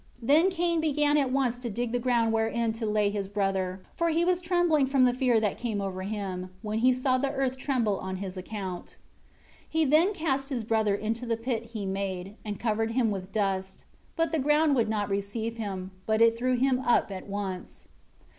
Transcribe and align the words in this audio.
11 0.19 0.27
Then 0.27 0.51
Cain 0.51 0.81
began 0.81 1.15
at 1.15 1.29
once 1.31 1.59
to 1.59 1.69
dig 1.69 1.91
the 1.91 1.99
ground 1.99 2.33
wherein 2.33 2.71
to 2.73 2.87
lay 2.87 3.11
his 3.11 3.27
brother; 3.27 3.83
for 3.93 4.09
he 4.09 4.25
was 4.25 4.41
trembling 4.41 4.87
from 4.87 5.03
the 5.03 5.13
fear 5.13 5.39
that 5.39 5.59
came 5.59 5.79
over 5.79 6.01
him, 6.01 6.49
when 6.63 6.79
he 6.79 6.91
saw 6.91 7.19
the 7.19 7.31
earth 7.31 7.55
tremble 7.55 7.99
on 7.99 8.15
his 8.15 8.35
account. 8.35 8.97
12 9.69 9.69
He 9.69 9.85
then 9.85 10.11
cast 10.15 10.49
his 10.49 10.63
brother 10.63 10.95
into 10.95 11.27
the 11.27 11.37
pit 11.37 11.65
he 11.75 11.85
made, 11.85 12.33
and 12.43 12.59
covered 12.59 12.93
him 12.93 13.11
with 13.11 13.31
dust. 13.31 13.85
But 14.15 14.31
the 14.31 14.39
ground 14.39 14.73
would 14.75 14.89
not 14.89 15.07
receive 15.07 15.57
him; 15.57 15.91
but 16.07 16.19
it 16.19 16.35
threw 16.35 16.55
him 16.55 16.79
up 16.83 17.11
at 17.11 17.27
once. 17.27 17.87